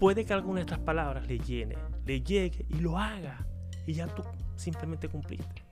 puede 0.00 0.24
que 0.24 0.32
alguna 0.32 0.56
de 0.56 0.62
estas 0.62 0.80
palabras 0.80 1.28
le 1.28 1.38
llene, 1.38 1.76
le 2.04 2.20
llegue 2.20 2.66
y 2.68 2.80
lo 2.80 2.98
haga. 2.98 3.46
Y 3.86 3.94
ya 3.94 4.06
tú 4.06 4.22
simplemente 4.56 5.08
cumpliste. 5.08 5.62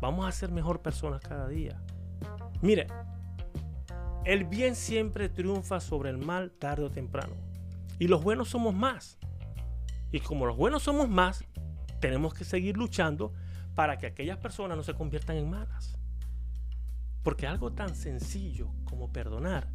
Vamos 0.00 0.26
a 0.26 0.32
ser 0.32 0.50
mejor 0.50 0.82
personas 0.82 1.20
cada 1.20 1.48
día. 1.48 1.80
Mire, 2.60 2.86
el 4.24 4.44
bien 4.44 4.74
siempre 4.74 5.28
triunfa 5.28 5.80
sobre 5.80 6.10
el 6.10 6.18
mal 6.18 6.50
tarde 6.50 6.84
o 6.84 6.90
temprano. 6.90 7.34
Y 7.98 8.08
los 8.08 8.22
buenos 8.22 8.48
somos 8.48 8.74
más. 8.74 9.18
Y 10.12 10.20
como 10.20 10.46
los 10.46 10.56
buenos 10.56 10.82
somos 10.82 11.08
más, 11.08 11.44
tenemos 12.00 12.34
que 12.34 12.44
seguir 12.44 12.76
luchando 12.76 13.32
para 13.74 13.98
que 13.98 14.06
aquellas 14.06 14.38
personas 14.38 14.76
no 14.76 14.82
se 14.82 14.94
conviertan 14.94 15.36
en 15.36 15.50
malas. 15.50 15.98
Porque 17.22 17.46
algo 17.46 17.72
tan 17.72 17.94
sencillo 17.94 18.70
como 18.84 19.12
perdonar 19.12 19.68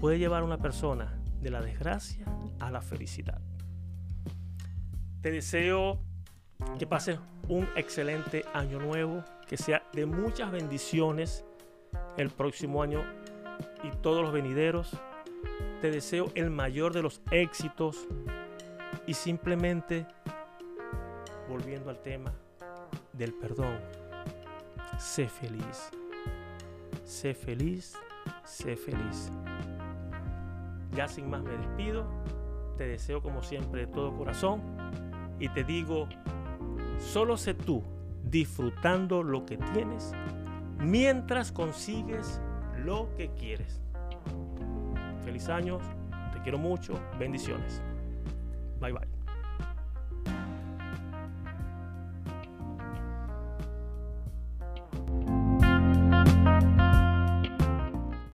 puede 0.00 0.18
llevar 0.18 0.42
a 0.42 0.44
una 0.44 0.58
persona 0.58 1.20
de 1.40 1.50
la 1.50 1.60
desgracia 1.60 2.26
a 2.60 2.70
la 2.70 2.80
felicidad. 2.80 3.40
Te 5.24 5.30
deseo 5.30 5.98
que 6.78 6.86
pases 6.86 7.18
un 7.48 7.66
excelente 7.76 8.44
año 8.52 8.78
nuevo, 8.78 9.24
que 9.48 9.56
sea 9.56 9.82
de 9.94 10.04
muchas 10.04 10.52
bendiciones 10.52 11.46
el 12.18 12.28
próximo 12.28 12.82
año 12.82 13.02
y 13.82 13.90
todos 14.02 14.20
los 14.20 14.34
venideros. 14.34 14.90
Te 15.80 15.90
deseo 15.90 16.30
el 16.34 16.50
mayor 16.50 16.92
de 16.92 17.00
los 17.00 17.22
éxitos 17.30 18.06
y 19.06 19.14
simplemente, 19.14 20.06
volviendo 21.48 21.88
al 21.88 22.02
tema 22.02 22.34
del 23.14 23.32
perdón, 23.32 23.78
sé 24.98 25.26
feliz. 25.26 25.88
Sé 27.02 27.32
feliz, 27.32 27.96
sé 28.44 28.76
feliz. 28.76 29.32
Ya 30.94 31.08
sin 31.08 31.30
más 31.30 31.42
me 31.42 31.56
despido. 31.56 32.04
Te 32.76 32.86
deseo 32.86 33.22
como 33.22 33.42
siempre 33.42 33.86
de 33.86 33.86
todo 33.86 34.14
corazón. 34.14 34.83
Y 35.38 35.48
te 35.48 35.64
digo, 35.64 36.08
solo 36.98 37.36
sé 37.36 37.54
tú 37.54 37.82
disfrutando 38.22 39.22
lo 39.22 39.44
que 39.44 39.56
tienes 39.56 40.12
mientras 40.78 41.52
consigues 41.52 42.40
lo 42.84 43.08
que 43.16 43.30
quieres. 43.30 43.80
Feliz 45.24 45.48
años, 45.48 45.82
te 46.32 46.40
quiero 46.42 46.58
mucho, 46.58 47.00
bendiciones. 47.18 47.82